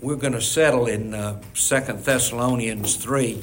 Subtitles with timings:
[0.00, 3.42] we're going to settle in uh, 2 Thessalonians 3,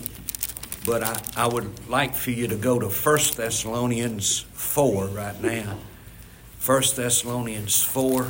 [0.86, 5.78] but I, I would like for you to go to 1 Thessalonians 4 right now.
[6.66, 8.28] 1 Thessalonians 4.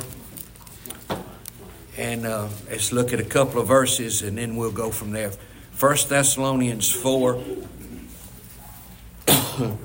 [1.96, 5.30] And uh, let's look at a couple of verses and then we'll go from there.
[5.78, 7.42] 1 Thessalonians 4,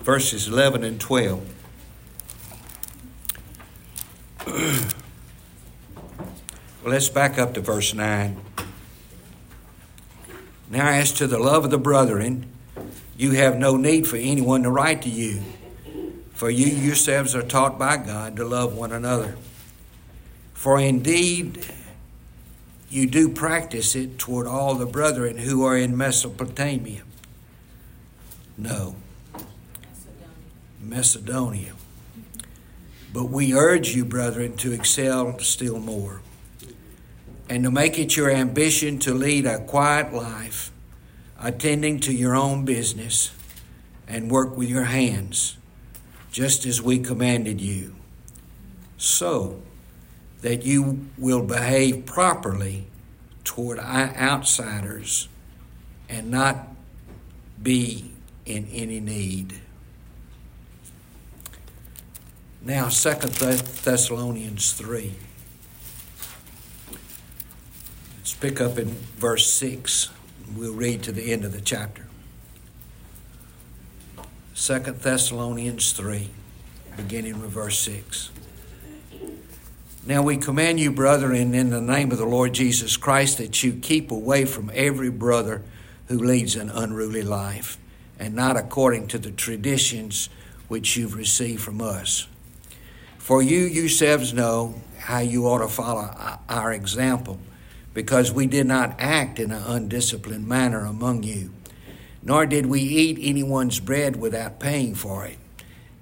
[0.00, 1.54] verses 11 and 12.
[6.90, 8.36] Let's back up to verse 9.
[10.70, 12.46] Now, as to the love of the brethren,
[13.16, 15.40] you have no need for anyone to write to you,
[16.32, 19.36] for you yourselves are taught by God to love one another.
[20.52, 21.64] For indeed,
[22.88, 27.02] you do practice it toward all the brethren who are in Mesopotamia.
[28.58, 28.96] No,
[30.82, 31.74] Macedonia.
[33.12, 36.20] But we urge you, brethren, to excel still more
[37.50, 40.70] and to make it your ambition to lead a quiet life,
[41.40, 43.32] attending to your own business
[44.06, 45.56] and work with your hands,
[46.30, 47.96] just as we commanded you,
[48.96, 49.60] so
[50.42, 52.86] that you will behave properly
[53.42, 55.28] toward outsiders
[56.08, 56.68] and not
[57.60, 58.12] be
[58.46, 59.54] in any need.
[62.62, 65.16] Now, Second Thessalonians 3.
[68.40, 70.08] Pick up in verse 6.
[70.56, 72.06] We'll read to the end of the chapter.
[74.54, 76.30] Second Thessalonians 3,
[76.96, 78.30] beginning with verse 6.
[80.06, 83.74] Now we command you, brethren, in the name of the Lord Jesus Christ, that you
[83.74, 85.62] keep away from every brother
[86.08, 87.76] who leads an unruly life,
[88.18, 90.30] and not according to the traditions
[90.68, 92.26] which you've received from us.
[93.18, 97.38] For you yourselves know how you ought to follow our example
[97.92, 101.50] because we did not act in an undisciplined manner among you,
[102.22, 105.38] nor did we eat anyone's bread without paying for it.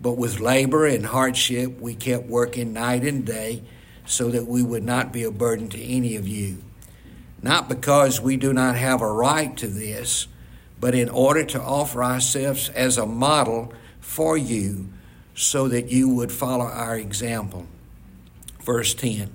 [0.00, 3.62] But with labor and hardship, we kept working night and day
[4.06, 6.58] so that we would not be a burden to any of you.
[7.42, 10.28] Not because we do not have a right to this,
[10.80, 14.88] but in order to offer ourselves as a model for you
[15.34, 17.66] so that you would follow our example.
[18.60, 19.30] Verse 10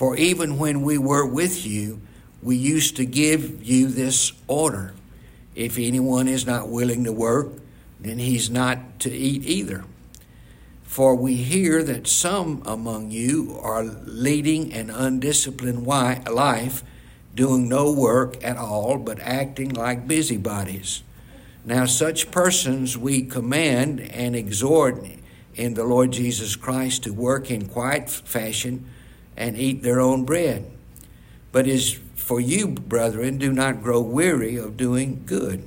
[0.00, 2.00] for even when we were with you,
[2.42, 4.94] we used to give you this order
[5.54, 7.48] if anyone is not willing to work,
[8.00, 9.84] then he's not to eat either.
[10.84, 16.82] For we hear that some among you are leading an undisciplined life,
[17.34, 21.02] doing no work at all, but acting like busybodies.
[21.62, 25.04] Now, such persons we command and exhort
[25.56, 28.86] in the Lord Jesus Christ to work in quiet fashion
[29.40, 30.70] and eat their own bread.
[31.50, 35.64] But as for you, brethren, do not grow weary of doing good.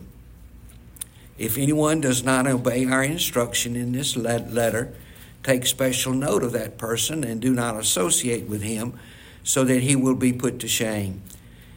[1.40, 4.94] If anyone does not obey our instruction in this letter,
[5.42, 8.98] take special note of that person and do not associate with him,
[9.44, 11.24] so that he will be put to shame.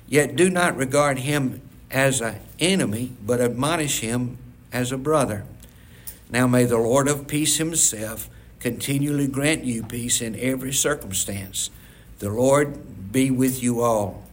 [0.06, 4.36] Yet do not regard him as an enemy, but admonish him
[4.70, 5.44] as a brother.
[6.30, 8.28] Now may the Lord of peace himself
[8.60, 11.70] continually grant you peace in every circumstance.
[12.18, 14.24] The Lord be with you all.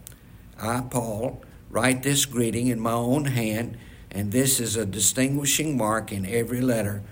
[0.60, 3.76] I, Paul, write this greeting in my own hand,
[4.10, 7.02] and this is a distinguishing mark in every letter.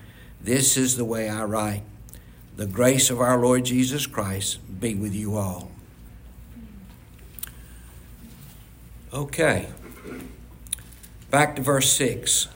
[0.41, 1.83] This is the way I write.
[2.57, 5.71] The grace of our Lord Jesus Christ be with you all.
[9.13, 9.69] Okay.
[11.31, 12.49] Back to verse 6.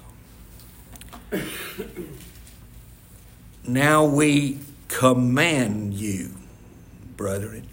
[3.66, 6.34] Now we command you,
[7.16, 7.69] brethren.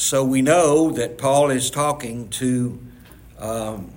[0.00, 2.80] So we know that Paul is talking to
[3.38, 3.92] um,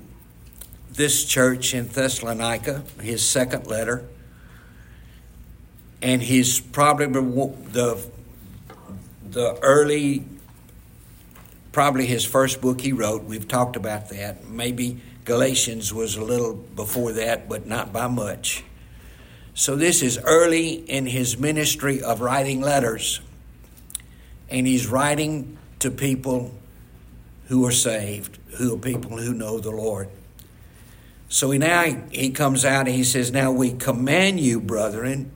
[0.92, 4.06] this church in Thessalonica, his second letter,
[6.02, 8.06] and he's probably the
[9.30, 10.26] the early,
[11.72, 13.24] probably his first book he wrote.
[13.24, 14.46] We've talked about that.
[14.50, 18.66] Maybe Galatians was a little before that, but not by much.
[19.54, 23.22] So this is early in his ministry of writing letters.
[24.50, 26.50] And he's writing to people
[27.48, 30.08] who are saved, who are people who know the Lord.
[31.28, 35.30] So he now he comes out and he says, Now we command you, brethren,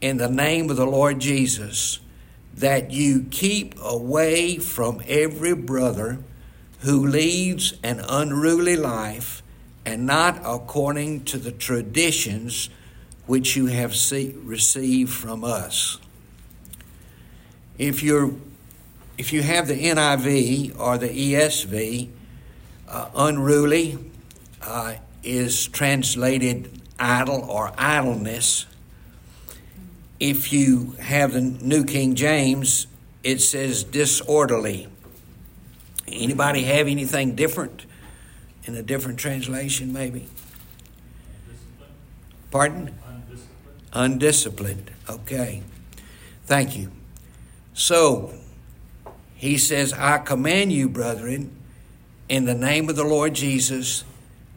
[0.00, 2.00] in the name of the Lord Jesus,
[2.54, 6.18] that you keep away from every brother
[6.80, 9.42] who leads an unruly life
[9.84, 12.70] and not according to the traditions
[13.26, 15.98] which you have see, received from us.
[17.76, 18.32] If you're
[19.16, 22.08] if you have the NIV or the ESV,
[22.88, 23.98] uh, unruly
[24.62, 28.66] uh, is translated idle or idleness.
[30.20, 32.86] If you have the New King James,
[33.22, 34.88] it says disorderly.
[36.06, 37.86] Anybody have anything different
[38.64, 40.28] in a different translation, maybe?
[42.50, 42.94] Pardon?
[43.92, 43.92] Undisciplined.
[43.92, 44.90] Undisciplined.
[45.08, 45.62] Okay.
[46.46, 46.92] Thank you.
[47.72, 48.32] So,
[49.44, 51.54] he says, I command you, brethren,
[52.30, 54.02] in the name of the Lord Jesus,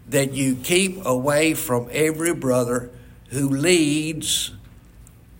[0.08, 2.90] that you keep away from every brother
[3.28, 4.54] who leads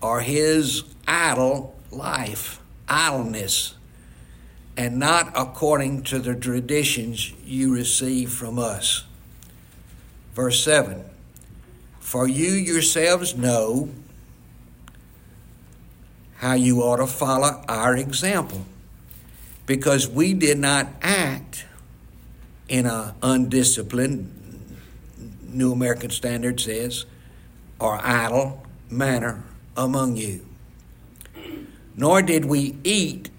[0.02, 2.60] or his idle life,
[2.90, 3.76] idleness,
[4.76, 9.06] and not according to the traditions you receive from us.
[10.34, 11.06] Verse 7
[12.02, 13.92] For you yourselves know
[16.36, 18.66] how you ought to follow our example,
[19.68, 21.66] because we did not act
[22.68, 24.34] in an undisciplined,
[25.44, 27.06] New American Standard says,
[27.80, 29.44] or idle manner
[29.76, 30.44] among you.
[31.96, 33.30] Nor did we eat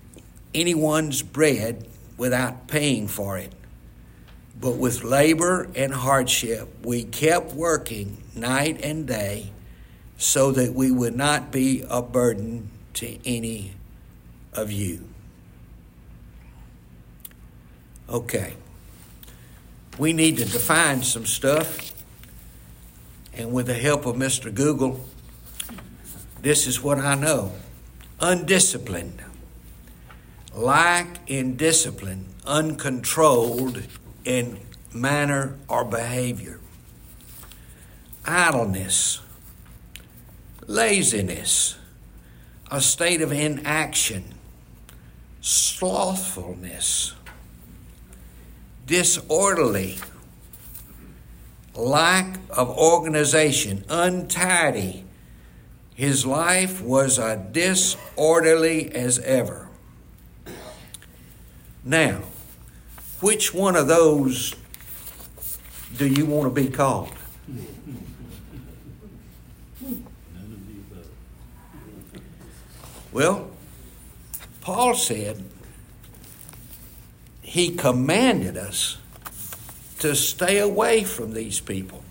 [0.54, 1.86] anyone's bread
[2.16, 3.52] without paying for it.
[4.60, 9.52] But with labor and hardship, we kept working night and day
[10.18, 13.74] so that we would not be a burden to any
[14.52, 15.07] of you.
[18.08, 18.54] Okay.
[19.98, 21.92] We need to define some stuff.
[23.34, 24.52] And with the help of Mr.
[24.52, 25.04] Google,
[26.40, 27.52] this is what I know
[28.20, 29.22] undisciplined,
[30.54, 33.82] lack in discipline, uncontrolled
[34.24, 34.58] in
[34.92, 36.58] manner or behavior,
[38.24, 39.20] idleness,
[40.66, 41.76] laziness,
[42.70, 44.34] a state of inaction,
[45.40, 47.14] slothfulness,
[48.88, 49.98] disorderly,
[51.76, 55.04] lack of organization, untidy.
[55.94, 59.68] His life was as disorderly as ever.
[61.84, 62.22] Now,
[63.20, 64.54] which one of those
[65.96, 67.12] do you want to be called?
[73.12, 73.50] Well,
[74.60, 75.42] Paul said
[77.48, 78.98] he commanded us
[79.98, 82.04] to stay away from these people.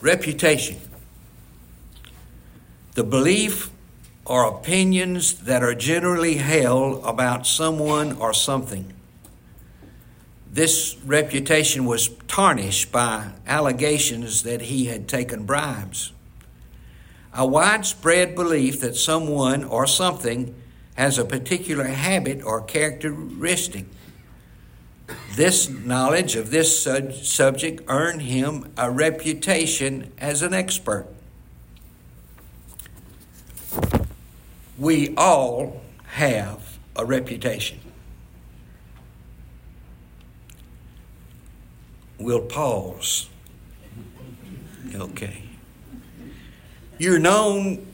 [0.00, 0.78] Reputation.
[2.94, 3.68] The belief
[4.24, 8.90] or opinions that are generally held about someone or something.
[10.50, 16.12] This reputation was tarnished by allegations that he had taken bribes.
[17.32, 20.54] A widespread belief that someone or something
[20.94, 23.86] has a particular habit or characteristic.
[25.34, 26.82] This knowledge of this
[27.22, 31.06] subject earned him a reputation as an expert.
[34.76, 37.78] We all have a reputation.
[42.18, 43.28] We'll pause.
[44.94, 45.39] Okay.
[47.00, 47.86] You're known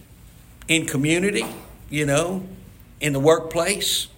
[0.67, 1.47] in community,
[1.89, 2.45] you know,
[3.01, 4.09] in the workplace.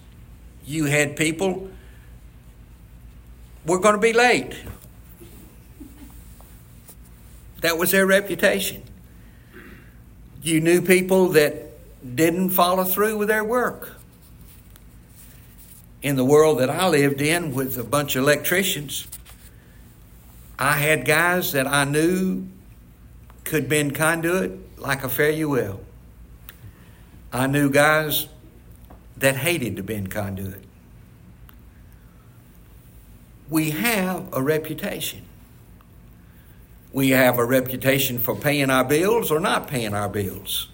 [0.65, 1.69] You had people,
[3.67, 4.55] we're going to be late.
[7.61, 8.81] That was their reputation.
[10.41, 11.67] You knew people that
[12.15, 13.91] didn't follow through with their work.
[16.01, 19.05] In the world that I lived in with a bunch of electricians,
[20.57, 22.47] I had guys that I knew
[23.49, 25.79] could bend conduit like a fare you well.
[27.33, 28.27] I knew guys
[29.17, 30.63] that hated to bend conduit.
[33.49, 35.23] We have a reputation.
[36.93, 40.69] We have a reputation for paying our bills or not paying our bills,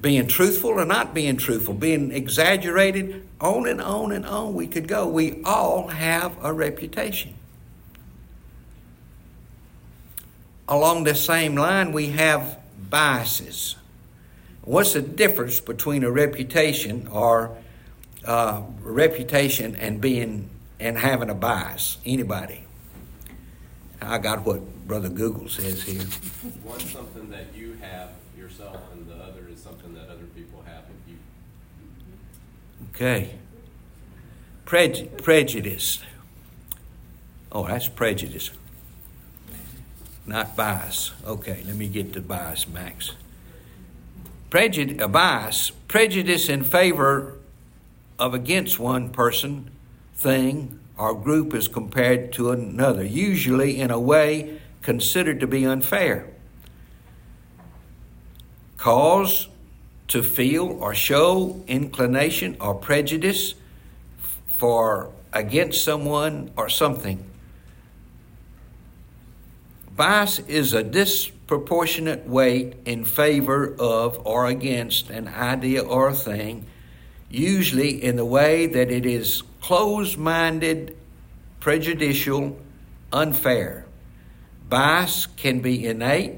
[0.00, 4.88] being truthful or not being truthful, being exaggerated, on and on and on we could
[4.88, 5.06] go.
[5.06, 7.34] We all have a reputation.
[10.68, 12.58] Along the same line, we have
[12.90, 13.76] biases.
[14.62, 17.56] What's the difference between a reputation or
[18.24, 21.98] uh, reputation and being and having a bias?
[22.04, 22.64] Anybody?
[24.02, 26.04] I got what Brother Google says here.
[26.64, 30.84] One's something that you have yourself, and the other is something that other people have
[30.84, 31.16] of you.
[32.92, 33.34] Okay.
[34.64, 36.02] Prej- prejudice.
[37.52, 38.50] Oh, that's prejudice.
[40.26, 41.12] Not bias.
[41.24, 43.12] Okay, let me get to bias, Max.
[44.50, 47.34] Prejudice, uh, bias, prejudice in favor
[48.18, 49.70] of against one person,
[50.14, 56.28] thing, or group as compared to another, usually in a way considered to be unfair.
[58.76, 59.48] Cause
[60.08, 63.54] to feel or show inclination or prejudice
[64.46, 67.24] for against someone or something.
[69.96, 76.66] Bias is a disproportionate weight in favor of or against an idea or a thing,
[77.30, 80.94] usually in the way that it is closed minded,
[81.60, 82.58] prejudicial,
[83.10, 83.86] unfair.
[84.68, 86.34] Bias can be innate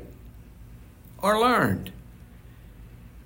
[1.21, 1.91] or learned.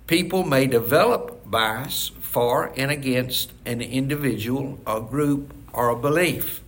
[0.07, 6.63] People may develop bias for and against an individual, a group, or a belief.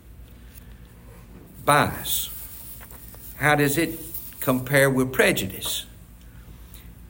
[1.64, 2.33] Bias.
[3.36, 3.98] How does it
[4.40, 5.86] compare with prejudice?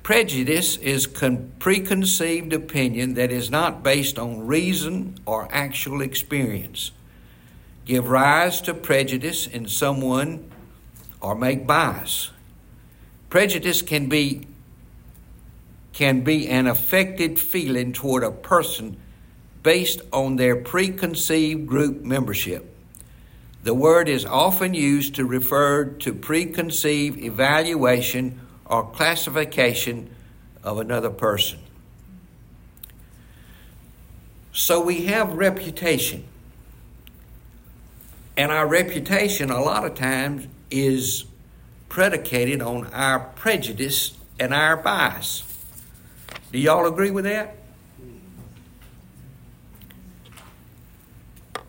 [0.02, 6.90] Prejudice is con- preconceived opinion that is not based on reason or actual experience.
[7.86, 10.50] Give rise to prejudice in someone
[11.20, 12.30] or make bias.
[13.30, 14.46] Prejudice can be
[15.92, 18.96] can be an affected feeling toward a person
[19.62, 22.73] based on their preconceived group membership.
[23.64, 30.14] The word is often used to refer to preconceived evaluation or classification
[30.62, 31.60] of another person.
[34.52, 36.24] So we have reputation.
[38.36, 41.24] And our reputation, a lot of times, is
[41.88, 45.42] predicated on our prejudice and our bias.
[46.52, 47.56] Do y'all agree with that?
[51.56, 51.62] I'm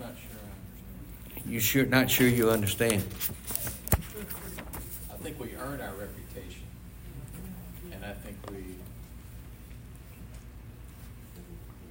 [0.00, 0.40] not sure
[1.52, 1.54] I understand.
[1.54, 3.04] You sure not sure you understand?
[5.10, 6.62] I think we earn our reputation,
[7.92, 8.76] and I think we,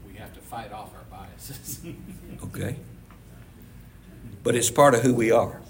[0.07, 1.81] we have to fight off our biases.
[2.43, 2.75] Okay.
[4.43, 5.61] But it's part of who we are.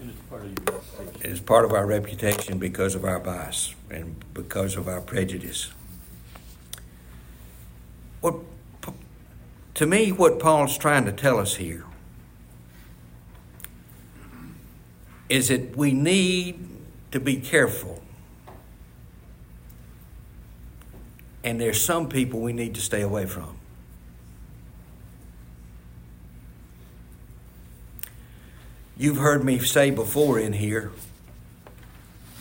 [0.00, 1.30] And it's part of your reputation.
[1.30, 5.70] It's part of our reputation because of our bias and because of our prejudice.
[8.22, 8.36] What,
[9.74, 11.84] to me, what Paul's trying to tell us here
[15.28, 16.68] is that we need
[17.10, 18.02] to be careful.
[21.42, 23.56] And there's some people we need to stay away from.
[28.96, 30.92] You've heard me say before in here,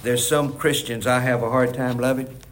[0.03, 2.42] there's some Christians I have a hard time loving.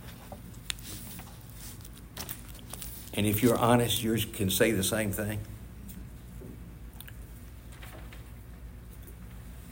[3.14, 5.40] And if you're honest, you can say the same thing.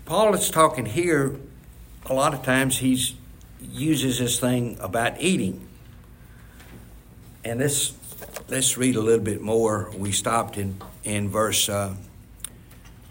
[0.05, 1.37] Paul is talking here,
[2.05, 3.15] a lot of times he
[3.61, 5.67] uses this thing about eating.
[7.45, 7.93] And this,
[8.47, 9.91] let's read a little bit more.
[9.95, 11.69] We stopped in, in verse.
[11.69, 11.95] Uh,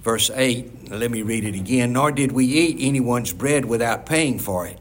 [0.03, 1.93] Verse 8, let me read it again.
[1.93, 4.79] Nor did we eat anyone's bread without paying for it.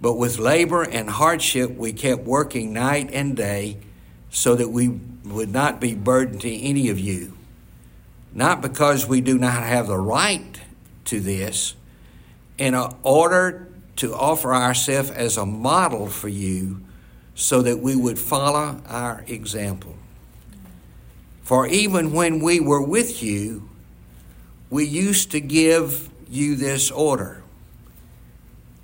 [0.00, 3.78] But with labor and hardship, we kept working night and day
[4.30, 4.88] so that we
[5.24, 7.36] would not be burdened to any of you.
[8.32, 10.60] Not because we do not have the right
[11.06, 11.74] to this,
[12.58, 16.80] in order to offer ourselves as a model for you
[17.34, 19.96] so that we would follow our example.
[21.42, 23.68] For even when we were with you,
[24.68, 27.42] we used to give you this order.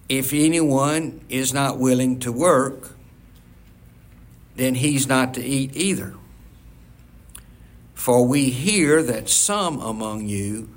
[0.09, 2.96] If anyone is not willing to work,
[4.57, 6.15] then he's not to eat either.
[7.95, 10.69] For we hear that some among you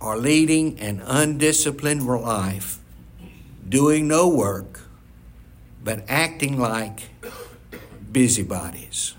[0.00, 2.78] are leading an undisciplined life,
[3.68, 4.80] doing no work,
[5.82, 7.10] but acting like
[8.12, 9.14] busybodies.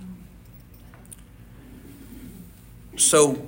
[2.98, 3.48] So,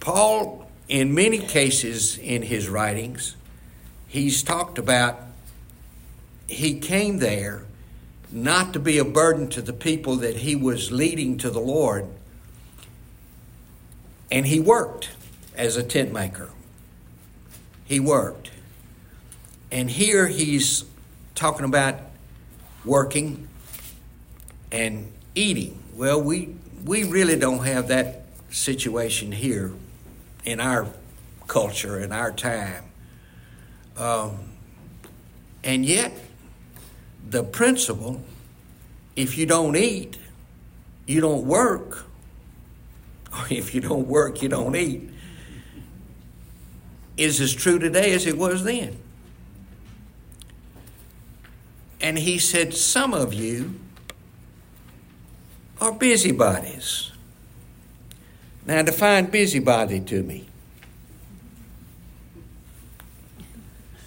[0.00, 3.36] Paul in many cases in his writings,
[4.06, 5.20] he's talked about
[6.46, 7.64] he came there
[8.34, 12.06] not to be a burden to the people that he was leading to the Lord,
[14.30, 15.10] and he worked
[15.56, 16.50] as a tent maker.
[17.84, 18.50] He worked.
[19.70, 20.84] And here he's
[21.34, 22.00] talking about
[22.84, 23.48] working
[24.72, 25.80] and eating.
[25.94, 29.72] Well, we, we really don't have that situation here
[30.44, 30.88] in our
[31.46, 32.84] culture, in our time.
[33.96, 34.38] Um,
[35.62, 36.12] and yet,
[37.28, 38.20] the principle
[39.16, 40.18] if you don't eat,
[41.06, 42.04] you don't work.
[43.36, 45.10] Or if you don't work, you don't eat.
[47.16, 48.96] is as true today as it was then.
[52.00, 53.74] And he said, Some of you
[55.80, 57.10] are busybodies.
[58.64, 60.46] Now, define busybody to me.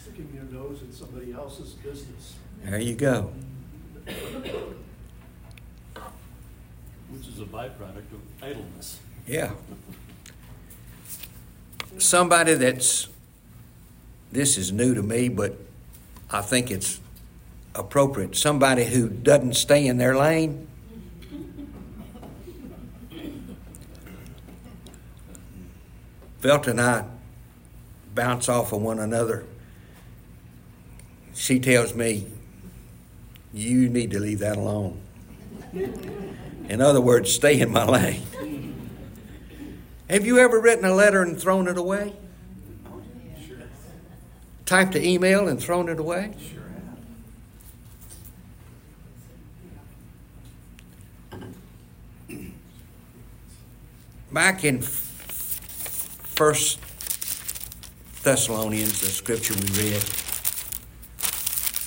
[0.02, 2.36] Sticking your nose in somebody else's business.
[2.68, 3.32] There you go.
[7.10, 9.00] Which is a byproduct of idleness.
[9.26, 9.52] Yeah.
[11.98, 13.08] Somebody that's,
[14.34, 15.58] this is new to me, but
[16.30, 17.00] I think it's
[17.74, 18.36] appropriate.
[18.36, 20.68] Somebody who doesn't stay in their lane.
[26.40, 27.06] Felt and I
[28.14, 29.46] bounce off of one another.
[31.34, 32.28] She tells me,
[33.54, 35.02] You need to leave that alone.
[36.70, 38.24] In other words, stay in my lane.
[40.10, 42.14] Have you ever written a letter and thrown it away?
[44.66, 46.34] Typed an email and thrown it away?
[46.40, 46.64] Sure.
[54.32, 54.82] Back in
[56.38, 56.80] First
[58.24, 60.04] Thessalonians, the scripture we read,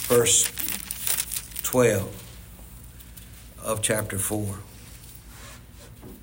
[0.09, 0.51] verse
[1.71, 4.59] 12 of chapter 4.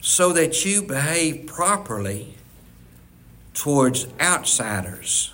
[0.01, 2.35] So that you behave properly
[3.53, 5.33] towards outsiders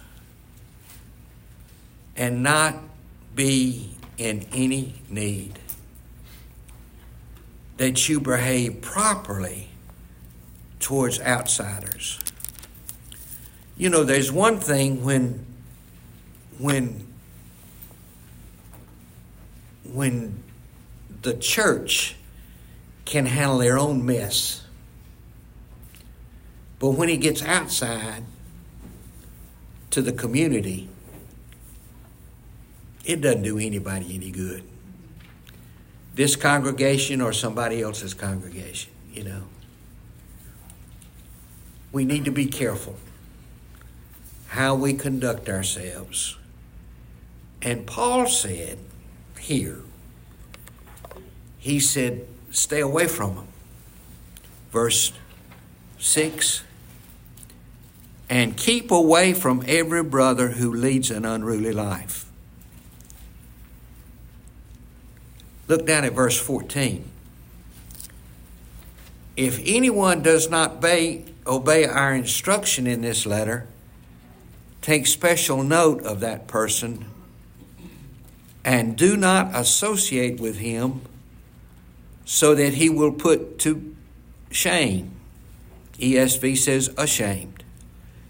[2.15, 2.75] and not
[3.33, 5.57] be in any need.
[7.77, 9.69] That you behave properly
[10.79, 12.19] towards outsiders.
[13.75, 15.43] You know, there's one thing when
[16.59, 17.12] when
[19.93, 20.43] when
[21.21, 22.15] the church
[23.05, 24.65] can handle their own mess.
[26.79, 28.23] But when it gets outside
[29.91, 30.89] to the community,
[33.05, 34.63] it doesn't do anybody any good.
[36.15, 39.43] This congregation or somebody else's congregation, you know.
[41.91, 42.97] We need to be careful
[44.47, 46.37] how we conduct ourselves.
[47.61, 48.79] And Paul said
[49.43, 49.81] here,
[51.59, 53.47] he said, stay away from them.
[54.71, 55.11] Verse
[55.99, 56.63] 6
[58.29, 62.25] And keep away from every brother who leads an unruly life.
[65.67, 67.09] Look down at verse 14.
[69.35, 73.67] If anyone does not obey, obey our instruction in this letter,
[74.81, 77.05] take special note of that person
[78.65, 81.01] and do not associate with him
[82.25, 83.95] so that he will put to
[84.49, 85.11] shame.
[85.99, 87.63] ESV says ashamed.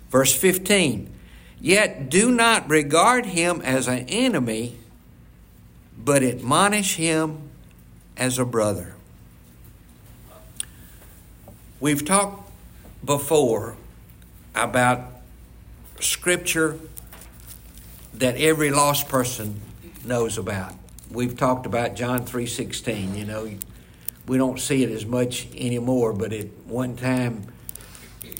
[0.10, 1.10] Verse 15
[1.60, 4.78] Yet do not regard him as an enemy,
[5.98, 7.50] but admonish him
[8.18, 8.96] as a brother.
[11.80, 12.52] We've talked
[13.06, 13.76] before
[14.56, 15.10] about
[16.00, 16.80] scripture
[18.14, 19.62] that every lost person
[20.06, 20.74] knows about.
[21.12, 23.50] We've talked about John 3:16, you know,
[24.26, 27.48] we don't see it as much anymore, but at one time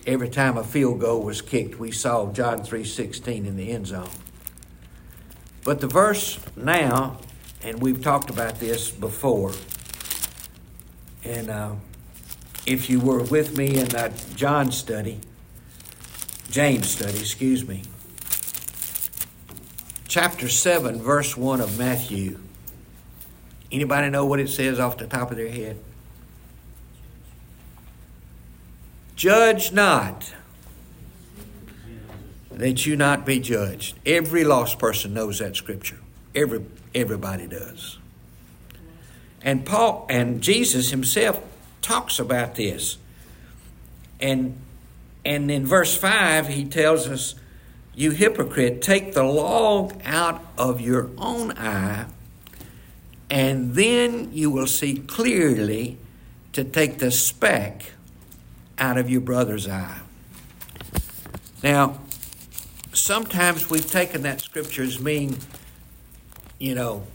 [0.06, 4.08] every time a field goal was kicked, we saw John 3:16 in the end zone.
[5.64, 7.18] But the verse now,
[7.62, 9.52] and we've talked about this before,
[11.24, 11.72] and uh,
[12.66, 15.20] if you were with me in that John study,
[16.50, 17.82] James study, excuse me,
[20.14, 22.38] chapter 7, verse 1 of Matthew.
[23.72, 25.76] Anybody know what it says off the top of their head?
[29.16, 30.32] Judge not
[32.52, 33.98] that you not be judged.
[34.06, 35.98] Every lost person knows that scripture.
[36.32, 37.98] Every everybody does.
[39.42, 41.42] And Paul and Jesus himself
[41.82, 42.98] talks about this.
[44.20, 44.58] And
[45.24, 47.34] and in verse 5 he tells us
[47.94, 52.06] you hypocrite take the log out of your own eye
[53.30, 55.98] and then you will see clearly
[56.52, 57.92] to take the speck
[58.78, 60.00] out of your brother's eye.
[61.62, 62.00] Now,
[62.92, 65.36] sometimes we've taken that scripture as mean,
[66.58, 67.06] you know,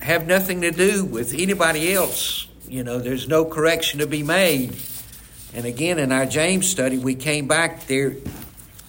[0.00, 2.48] have nothing to do with anybody else.
[2.68, 4.76] You know, there's no correction to be made.
[5.54, 8.16] And again, in our James study, we came back there.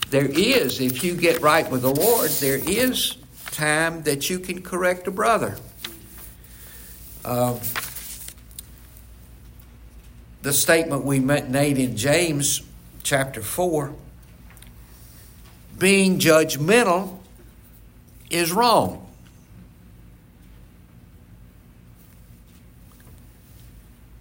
[0.09, 3.17] There is, if you get right with the Lord, there is
[3.51, 5.57] time that you can correct a brother.
[7.23, 7.59] Um,
[10.41, 12.61] the statement we made in James
[13.01, 13.93] chapter 4
[15.77, 17.17] being judgmental
[18.29, 19.01] is wrong.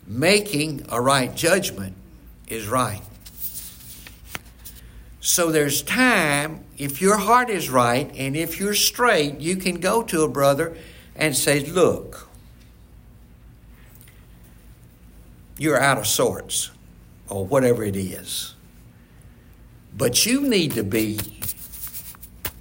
[0.06, 1.94] Making a right judgment
[2.48, 3.02] is right.
[5.26, 10.02] So there's time, if your heart is right and if you're straight, you can go
[10.02, 10.76] to a brother
[11.16, 12.28] and say, Look,
[15.56, 16.70] you're out of sorts,
[17.30, 18.54] or whatever it is.
[19.96, 21.18] But you need to be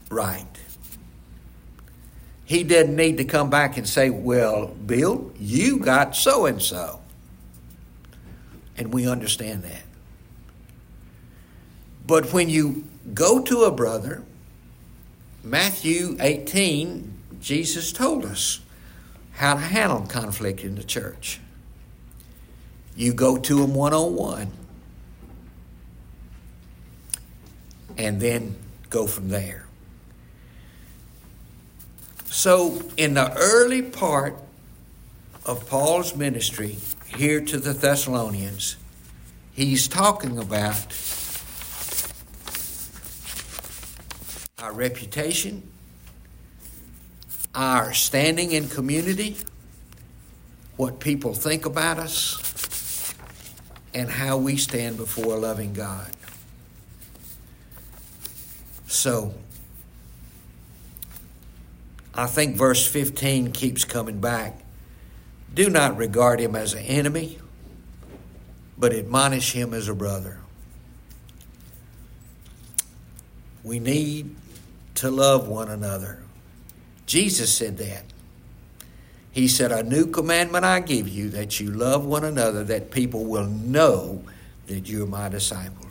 [0.10, 0.48] right.
[2.46, 7.02] He doesn't need to come back and say, Well, Bill, you got so and so.
[8.78, 9.84] And we understand that.
[12.06, 14.24] But when you go to a brother,
[15.44, 18.60] Matthew 18, Jesus told us
[19.34, 21.40] how to handle conflict in the church.
[22.96, 24.52] You go to him one on one
[27.98, 28.56] and then
[28.90, 29.66] go from there.
[32.26, 34.38] So, in the early part
[35.46, 36.78] of Paul's ministry
[37.16, 38.76] here to the Thessalonians,
[39.54, 40.92] he's talking about
[44.64, 45.62] our reputation,
[47.54, 49.36] our standing in community,
[50.78, 53.14] what people think about us,
[53.94, 56.10] and how we stand before a loving God.
[58.88, 59.34] So,
[62.16, 64.62] I think verse 15 keeps coming back.
[65.54, 67.38] Do not regard him as an enemy,
[68.78, 70.38] but admonish him as a brother.
[73.62, 74.38] We need
[74.96, 76.20] to love one another.
[77.06, 78.04] Jesus said that.
[79.32, 83.26] He said, A new commandment I give you that you love one another, that people
[83.26, 84.24] will know
[84.68, 85.88] that you're my disciple.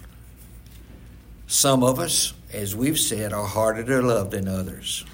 [1.48, 5.04] Some of us, as we've said, are harder to love than others.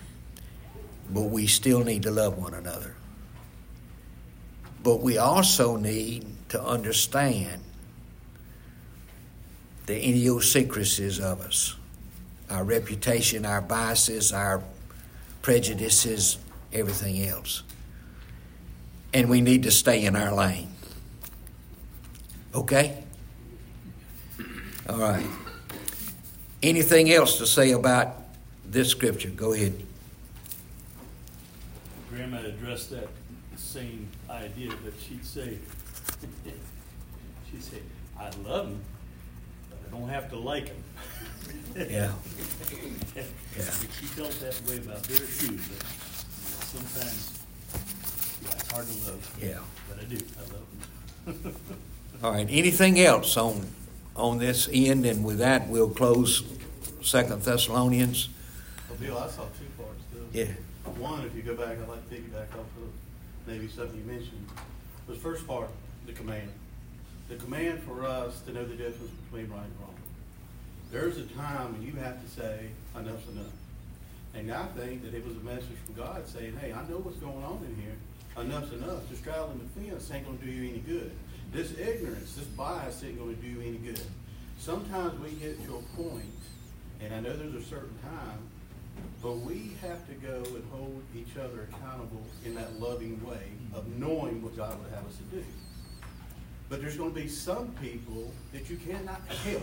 [1.11, 2.95] But we still need to love one another.
[4.83, 7.63] But we also need to understand
[9.87, 11.78] the idiosyncrasies of us
[12.51, 14.63] our reputation, our biases, our
[15.43, 16.39] prejudices,
[16.73, 17.63] everything else.
[19.13, 20.69] And we need to stay in our lane.
[22.55, 23.03] Okay?
[24.89, 25.27] All right.
[26.63, 28.17] Anything else to say about
[28.65, 29.31] this scripture?
[29.31, 29.75] Go ahead.
[32.11, 33.09] Grandma addressed that
[33.57, 35.59] same idea, but she'd say,
[37.51, 37.79] she'd say,
[38.19, 38.81] I love him,
[39.71, 40.83] but I don't have to like him.
[41.77, 42.13] Yeah.
[43.17, 43.71] Yeah.
[43.99, 45.87] She felt that way about her too, but
[46.65, 47.39] sometimes,
[48.43, 49.37] yeah, it's hard to love.
[49.43, 49.59] Yeah.
[49.89, 50.41] But I do, I
[51.33, 51.55] love him.
[52.23, 52.47] All right.
[52.51, 53.67] Anything else on
[54.17, 55.07] on this end?
[55.07, 56.43] And with that, we'll close
[57.03, 58.29] Second Thessalonians.
[58.89, 60.53] Well, Bill, I saw two parts to Yeah.
[60.99, 62.91] One, if you go back, I'd like to piggyback off of
[63.47, 64.47] maybe something you mentioned,
[65.07, 65.71] was first part,
[66.07, 66.49] the command.
[67.29, 69.95] The command for us to know the difference between right and wrong.
[70.91, 73.53] There's a time when you have to say, enough's enough.
[74.35, 77.19] And I think that it was a message from God saying, hey, I know what's
[77.19, 77.97] going on in here.
[78.39, 79.09] Enough's enough.
[79.09, 81.11] Just straddling the fence ain't gonna do you any good.
[81.53, 84.01] This ignorance, this bias ain't gonna do you any good.
[84.59, 86.25] Sometimes we get to a point,
[87.01, 88.39] and I know there's a certain time,
[89.23, 93.87] but we have to go and hold each other accountable in that loving way of
[93.99, 95.45] knowing what God would have us to do.
[96.69, 99.63] But there's gonna be some people that you cannot help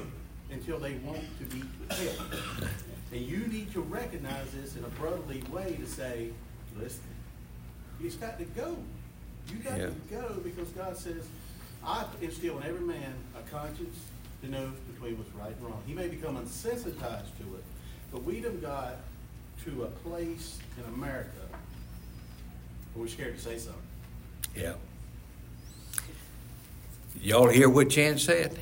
[0.51, 2.35] until they want to be helped.
[3.11, 6.29] And you need to recognize this in a brotherly way to say,
[6.77, 7.01] listen,
[8.03, 8.77] it's got to go.
[9.49, 9.85] You got Yeah.
[9.87, 11.25] to go because God says,
[11.85, 13.97] I instill in every man a conscience
[14.41, 15.81] to know between what's right and wrong.
[15.85, 17.63] He may become unsensitized to it,
[18.11, 18.97] but we done got
[19.65, 21.29] to a place in America
[22.93, 23.81] where we're scared to say something.
[24.55, 24.73] Yeah.
[27.21, 28.57] Y'all hear what Chan said?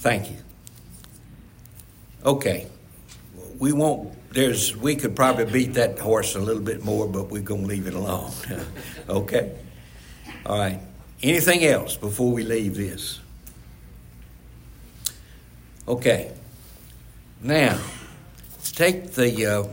[0.00, 0.36] Thank you.
[2.24, 2.66] Okay.
[3.58, 7.42] We won't, there's, we could probably beat that horse a little bit more, but we're
[7.42, 8.32] going to leave it alone.
[9.10, 9.52] okay?
[10.46, 10.80] All right.
[11.22, 13.20] Anything else before we leave this?
[15.86, 16.32] Okay.
[17.42, 17.78] Now,
[18.72, 19.64] take the, uh,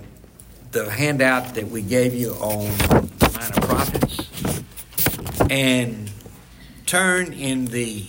[0.72, 2.66] the handout that we gave you on
[3.34, 4.62] minor prophets
[5.50, 6.12] and
[6.86, 8.04] turn in the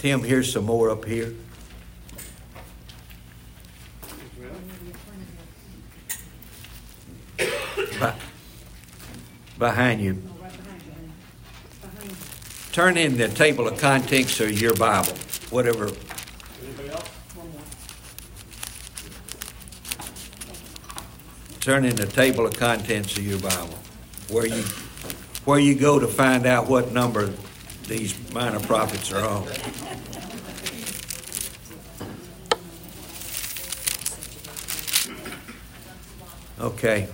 [0.00, 1.34] Tim, here's some more up here.
[7.36, 8.12] Be-
[9.58, 10.22] Behind you.
[12.72, 15.12] Turn in the table of contents of your Bible,
[15.50, 15.90] whatever.
[21.60, 23.78] Turn in the table of contents of your Bible,
[24.30, 24.62] where you,
[25.44, 27.30] where you go to find out what number
[27.86, 29.46] these minor prophets are on.
[36.80, 37.08] Okay.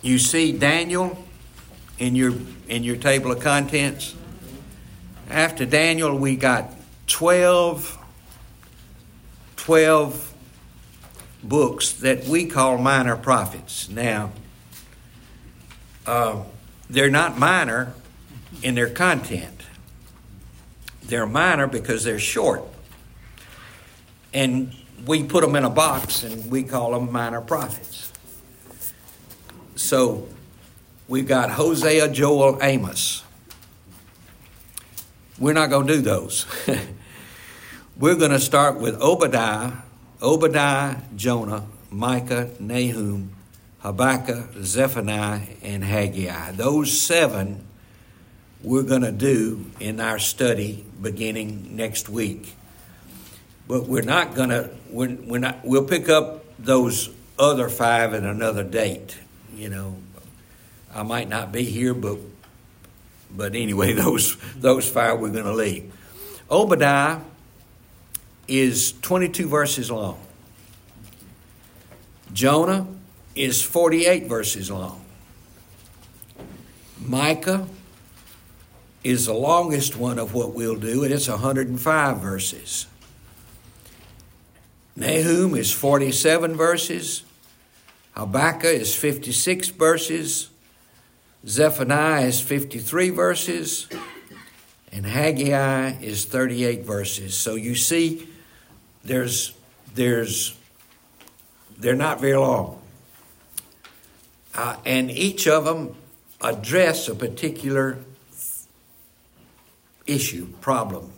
[0.00, 1.22] You see Daniel
[1.98, 2.32] in your
[2.66, 4.14] in your table of contents.
[5.28, 6.70] After Daniel, we got
[7.08, 7.98] 12,
[9.56, 10.34] 12
[11.42, 13.90] books that we call minor prophets.
[13.90, 14.32] Now,
[16.06, 16.44] uh,
[16.88, 17.92] they're not minor
[18.62, 19.60] in their content.
[21.02, 22.64] They're minor because they're short.
[24.32, 24.74] And
[25.06, 28.12] we put them in a box and we call them minor prophets.
[29.76, 30.28] So
[31.08, 33.24] we've got Hosea, Joel, Amos.
[35.38, 36.46] We're not going to do those.
[37.96, 39.72] We're going to start with Obadiah,
[40.22, 43.32] Obadiah, Jonah, Micah, Nahum,
[43.80, 46.52] Habakkuk, Zephaniah, and Haggai.
[46.52, 47.66] Those seven
[48.62, 52.54] we're going to do in our study beginning next week.
[53.66, 58.22] But we're not going to, we're, we're not, we'll pick up those other five at
[58.22, 59.16] another date.
[59.54, 59.96] You know,
[60.94, 62.18] I might not be here, but
[63.30, 65.92] but anyway, those those five we're going to leave.
[66.50, 67.20] Obadiah
[68.48, 70.20] is 22 verses long.
[72.32, 72.86] Jonah
[73.34, 75.04] is 48 verses long.
[76.98, 77.66] Micah
[79.02, 82.86] is the longest one of what we'll do, and it's 105 verses.
[85.00, 87.22] Nahum is 47 verses.
[88.14, 90.50] Habakkuk is 56 verses.
[91.46, 93.88] Zephaniah is 53 verses.
[94.92, 97.34] And Haggai is 38 verses.
[97.34, 98.28] So you see,
[99.02, 99.54] there's,
[99.94, 100.54] there's,
[101.78, 102.82] they're not very long.
[104.54, 105.94] Uh, and each of them
[106.42, 107.96] address a particular
[110.06, 111.10] issue, problem.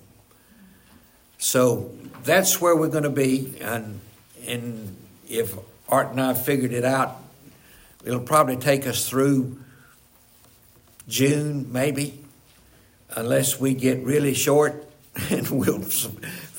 [1.42, 1.90] So
[2.22, 3.54] that's where we're going to be.
[3.60, 3.98] And,
[4.46, 4.96] and
[5.28, 5.56] if
[5.88, 7.16] Art and I figured it out,
[8.04, 9.58] it'll probably take us through
[11.08, 12.22] June, maybe,
[13.10, 14.88] unless we get really short
[15.30, 15.84] and we'll,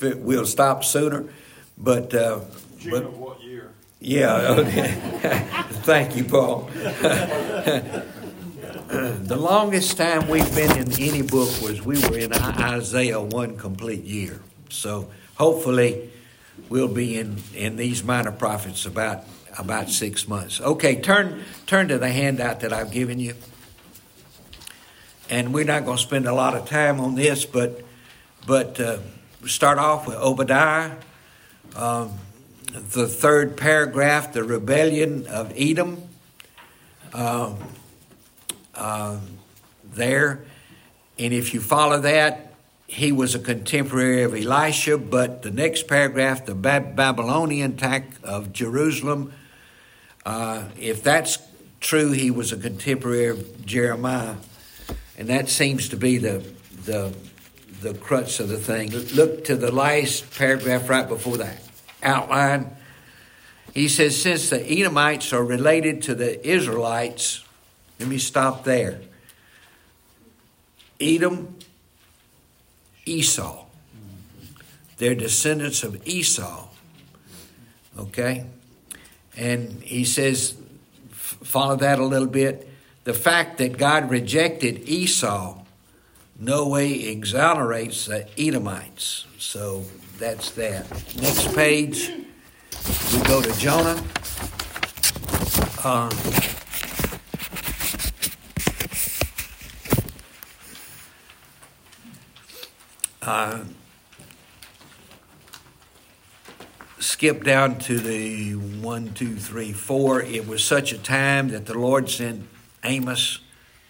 [0.02, 1.32] we'll stop sooner.
[1.78, 2.40] But, uh,
[2.78, 3.70] June but of what year?
[4.00, 4.92] yeah, okay.
[5.84, 6.68] Thank you, Paul.
[8.88, 14.04] the longest time we've been in any book was we were in Isaiah one complete
[14.04, 14.42] year.
[14.68, 16.10] So hopefully
[16.68, 19.24] we'll be in, in these minor prophets about
[19.56, 20.60] about six months.
[20.60, 23.34] Okay, turn turn to the handout that I've given you.
[25.30, 27.82] And we're not going to spend a lot of time on this, but
[28.46, 28.98] but uh,
[29.46, 30.96] start off with Obadiah.
[31.76, 32.18] Um,
[32.72, 36.02] the third paragraph, the rebellion of Edom.
[37.12, 37.58] Um,
[38.74, 39.18] uh,
[39.92, 40.44] there.
[41.18, 42.53] And if you follow that,
[42.86, 49.32] he was a contemporary of Elisha, but the next paragraph, the Babylonian attack of Jerusalem,
[50.26, 51.38] uh, if that's
[51.80, 54.36] true, he was a contemporary of Jeremiah.
[55.16, 56.44] And that seems to be the,
[56.84, 57.14] the,
[57.80, 58.90] the crux of the thing.
[59.14, 61.60] Look to the last paragraph right before that
[62.02, 62.76] outline.
[63.72, 67.44] He says, Since the Edomites are related to the Israelites,
[67.98, 69.00] let me stop there.
[71.00, 71.58] Edom,
[73.06, 73.64] Esau.
[74.96, 76.68] They're descendants of Esau.
[77.98, 78.46] Okay?
[79.36, 80.54] And he says,
[81.10, 82.68] follow that a little bit.
[83.04, 85.58] The fact that God rejected Esau
[86.38, 89.26] no way exonerates the Edomites.
[89.38, 89.84] So
[90.18, 90.90] that's that.
[91.16, 92.10] Next page,
[93.12, 94.02] we go to Jonah.
[95.84, 96.10] Uh,
[106.98, 110.20] skip down to the one, two, three, four.
[110.22, 112.46] It was such a time that the Lord sent
[112.82, 113.38] Amos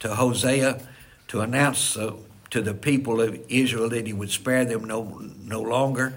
[0.00, 0.80] to Hosea
[1.28, 2.12] to announce uh,
[2.50, 6.14] to the people of Israel that he would spare them no, no longer.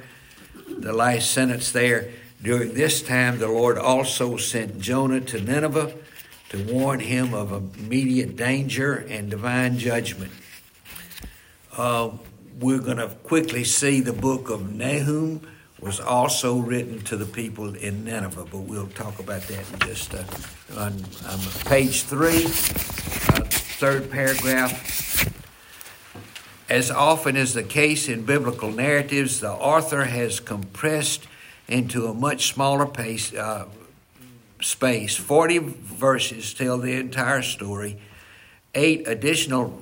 [0.67, 5.93] The last sentence there during this time, the Lord also sent Jonah to Nineveh
[6.49, 10.31] to warn him of immediate danger and divine judgment.
[11.75, 12.11] Uh,
[12.59, 15.41] we're going to quickly see the book of Nahum
[15.79, 20.15] was also written to the people in Nineveh, but we'll talk about that in just
[20.15, 20.23] uh,
[20.75, 21.03] on,
[21.65, 23.45] page three, uh,
[23.77, 24.95] third paragraph.
[26.67, 31.27] as often is the case in biblical narratives, the author has compressed
[31.67, 33.67] into a much smaller pace, uh,
[34.61, 35.15] space.
[35.15, 37.99] 40 verses tell the entire story,
[38.73, 39.79] eight additional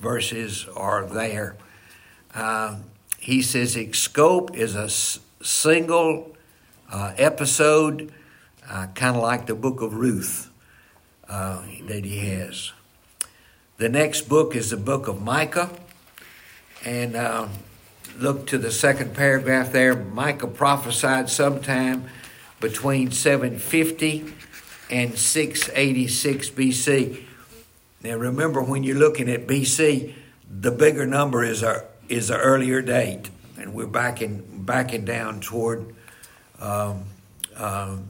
[0.00, 1.56] verses are there.
[2.38, 2.76] Uh,
[3.18, 6.36] he says scope is a s- single
[6.88, 8.12] uh, episode,
[8.70, 10.48] uh, kind of like the book of Ruth
[11.28, 12.70] uh, that he has.
[13.78, 15.68] The next book is the book of Micah.
[16.84, 17.48] And uh,
[18.16, 19.96] look to the second paragraph there.
[19.96, 22.04] Micah prophesied sometime
[22.60, 24.32] between 750
[24.90, 27.24] and 686 BC.
[28.04, 30.14] Now remember, when you're looking at BC,
[30.48, 35.94] the bigger number is a is an earlier date, and we're backing backing down toward
[36.60, 37.04] um,
[37.56, 38.08] um,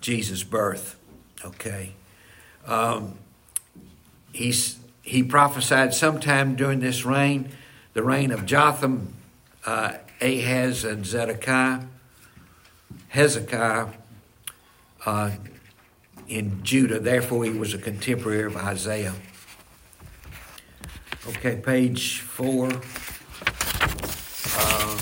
[0.00, 0.96] Jesus' birth.
[1.44, 1.92] Okay,
[2.66, 3.18] um,
[4.32, 7.50] he's he prophesied sometime during this reign,
[7.94, 9.14] the reign of Jotham,
[9.66, 11.80] uh, Ahaz, and Zedekiah,
[13.08, 13.88] Hezekiah.
[15.06, 15.30] Uh,
[16.30, 17.00] in Judah.
[17.00, 19.14] Therefore, he was a contemporary of Isaiah.
[21.28, 22.70] Okay, page four.
[24.56, 24.98] Uh,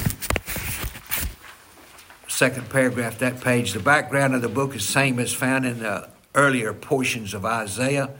[2.27, 3.73] second paragraph, that page.
[3.73, 8.11] The background of the book is same as found in the earlier portions of Isaiah,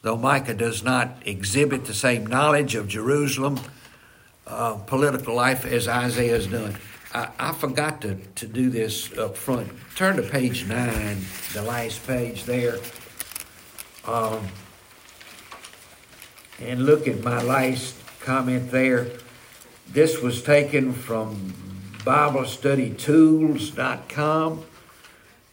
[0.00, 3.60] though Micah does not exhibit the same knowledge of Jerusalem
[4.46, 6.76] uh, political life as Isaiah has done.
[7.12, 9.70] I, I forgot to, to do this up front.
[9.96, 11.18] Turn to page nine,
[11.52, 12.78] the last page there.
[14.06, 14.48] Um,
[16.60, 19.08] and look at my last comment there.
[19.88, 21.54] This was taken from
[21.98, 24.64] BibleStudyTools.com.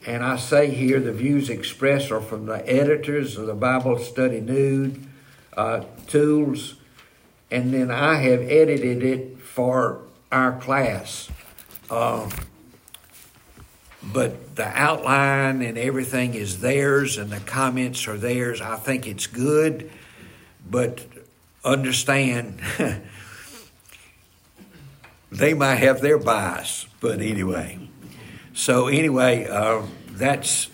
[0.08, 4.40] And I say here the views expressed are from the editors of the Bible Study
[4.40, 5.04] Nude
[5.58, 6.76] uh, Tools.
[7.50, 11.30] And then I have edited it for our class.
[11.90, 12.30] Uh,
[14.04, 18.62] but the outline and everything is theirs, and the comments are theirs.
[18.62, 19.90] I think it's good,
[20.70, 21.06] but
[21.64, 22.60] understand
[25.32, 26.88] they might have their bias.
[27.00, 27.80] But anyway,
[28.54, 30.70] so anyway, uh, that's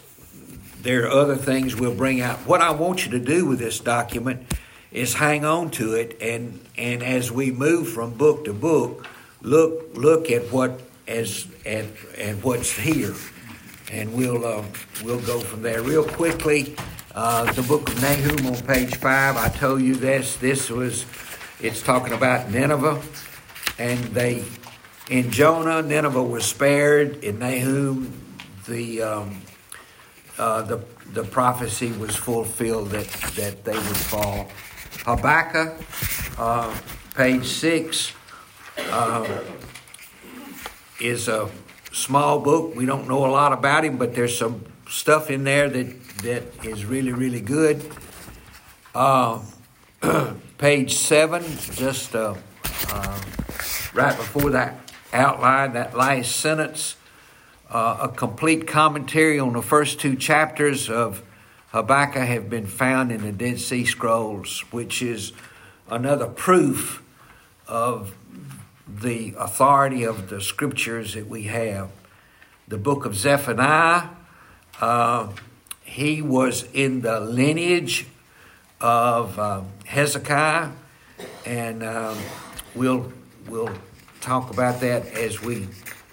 [0.81, 2.39] there are other things we'll bring out.
[2.39, 4.47] What I want you to do with this document
[4.91, 9.07] is hang on to it, and and as we move from book to book,
[9.41, 11.85] look look at what as at,
[12.17, 13.13] at what's here,
[13.91, 14.63] and we'll uh,
[15.03, 16.75] we'll go from there real quickly.
[17.13, 19.35] Uh, the book of Nahum on page five.
[19.35, 20.37] I told you this.
[20.37, 21.05] This was
[21.59, 23.01] it's talking about Nineveh,
[23.77, 24.45] and they
[25.09, 27.21] in Jonah Nineveh was spared.
[27.23, 28.13] In Nahum,
[28.65, 29.41] the um,
[30.37, 34.47] uh, the the prophecy was fulfilled that that they would fall.
[35.05, 35.73] Habakkuk,
[36.37, 36.73] uh,
[37.15, 38.13] page six.
[38.89, 39.27] Uh,
[40.99, 41.49] is a
[41.91, 42.75] small book.
[42.75, 46.43] We don't know a lot about him, but there's some stuff in there that, that
[46.63, 47.83] is really, really good.
[48.93, 49.41] Uh,
[50.57, 52.35] page seven, just uh,
[52.89, 53.21] uh,
[53.93, 54.75] right before that
[55.13, 56.95] outline, that last sentence,
[57.71, 61.23] uh, a complete commentary on the first two chapters of
[61.69, 65.33] Habakkuk have been found in the Dead Sea Scrolls, which is
[65.89, 67.01] another proof
[67.67, 68.13] of
[68.87, 71.89] the authority of the scriptures that we have.
[72.67, 74.09] The book of Zephaniah,
[74.79, 75.29] uh,
[75.91, 78.07] he was in the lineage
[78.79, 80.69] of uh, Hezekiah,
[81.45, 82.17] and um,
[82.73, 83.11] we'll
[83.49, 83.73] we'll
[84.21, 85.67] talk about that as we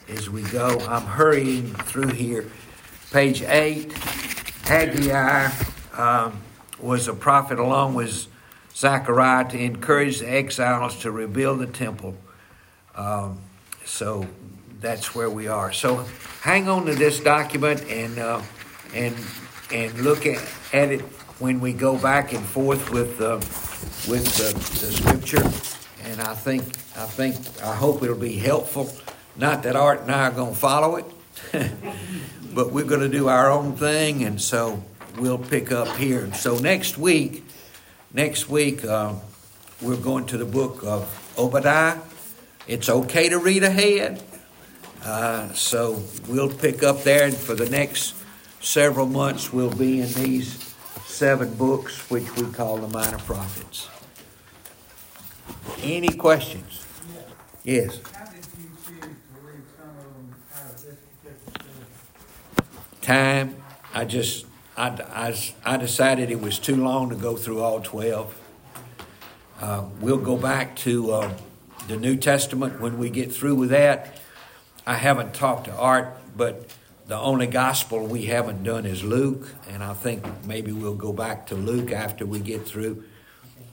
[0.09, 0.81] as we go.
[0.81, 2.51] I'm hurrying through here.
[3.13, 3.93] Page eight,
[4.65, 5.53] Haggai
[5.97, 6.41] um,
[6.81, 8.27] was a prophet along with
[8.75, 12.17] Zechariah to encourage the exiles to rebuild the temple.
[12.97, 13.39] Um,
[13.85, 14.27] so
[14.81, 15.73] that's where we are.
[15.73, 16.05] So
[16.43, 18.43] hang on to this document and uh,
[18.93, 19.15] and
[19.73, 20.43] and look at,
[20.73, 21.01] at it
[21.41, 23.37] when we go back and forth with uh,
[24.11, 25.45] with the, the scripture.
[26.05, 26.63] And I think
[26.97, 28.91] I think I hope it'll be helpful.
[29.37, 31.05] Not that Art and I are going to follow it,
[32.55, 34.83] but we're going to do our own thing, and so
[35.19, 36.33] we'll pick up here.
[36.35, 37.45] So next week,
[38.13, 39.15] next week uh,
[39.81, 41.99] we're going to the book of Obadiah.
[42.67, 44.23] It's okay to read ahead.
[45.05, 48.18] Uh, so we'll pick up there, for the next
[48.61, 50.75] several months, we'll be in these
[51.07, 53.89] seven books, which we call the Minor Prophets.
[55.83, 56.85] Any questions?
[57.65, 58.01] Yes.
[63.01, 63.57] Time.
[63.95, 64.47] I just
[64.77, 68.39] I, I, I decided it was too long to go through all twelve.
[69.61, 71.33] Uh, we'll go back to uh,
[71.89, 74.21] the New Testament when we get through with that.
[74.87, 76.71] I haven't talked to Art, but
[77.09, 81.47] the only gospel we haven't done is Luke, and I think maybe we'll go back
[81.47, 83.03] to Luke after we get through.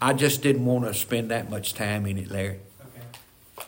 [0.02, 2.60] I just didn't want to spend that much time in it, Larry.
[2.80, 3.68] Okay.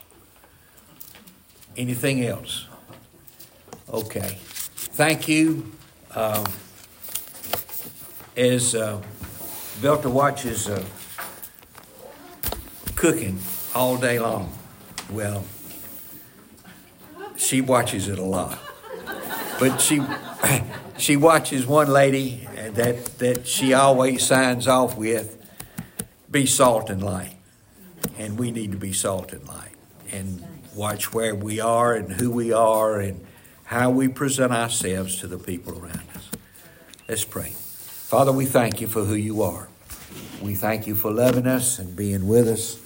[1.76, 2.66] Anything else?
[3.90, 4.38] Okay.
[4.40, 5.70] Thank you.
[6.16, 6.46] Um,
[8.38, 9.02] as uh,
[9.82, 10.82] Belter watches uh,
[12.96, 13.38] cooking
[13.76, 14.50] all day long,
[15.12, 15.44] well,
[17.36, 18.58] she watches it a lot.
[19.60, 20.02] But she
[20.98, 25.38] she watches one lady that that she always signs off with,
[26.30, 27.38] "Be salt and light,"
[28.18, 29.76] and we need to be salt and light,
[30.12, 30.44] and
[30.76, 33.26] watch where we are and who we are and
[33.66, 36.30] how we present ourselves to the people around us.
[37.10, 37.50] Let's pray.
[37.50, 39.68] Father, we thank you for who you are.
[40.42, 42.80] We thank you for loving us and being with us.